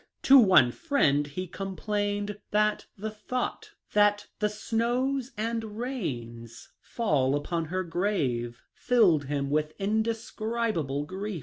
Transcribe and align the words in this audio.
To 0.23 0.39
one 0.39 0.71
friend 0.71 1.27
he 1.27 1.45
com 1.45 1.75
plained 1.75 2.39
that 2.49 2.87
the 2.97 3.11
thought" 3.11 3.73
that 3.93 4.25
the 4.39 4.49
snows 4.49 5.31
and 5.37 5.77
rains 5.77 6.69
fall 6.79 7.35
upon 7.35 7.65
her 7.65 7.83
grave 7.83 8.63
filled 8.73 9.25
him 9.25 9.51
with 9.51 9.73
indescribable 9.77 11.03
grief." 11.05 11.39